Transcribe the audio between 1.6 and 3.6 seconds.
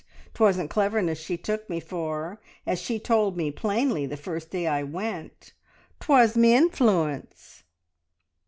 me for, as she told me